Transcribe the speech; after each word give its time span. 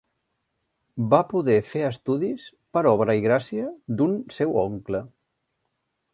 Va 1.11 1.19
poder 1.33 1.57
fer 1.73 1.83
estudis 1.89 2.47
per 2.77 2.83
obra 2.93 3.17
i 3.21 3.23
gràcia 3.27 3.69
d'un 4.01 4.19
seu 4.39 4.59
oncle. 4.65 5.05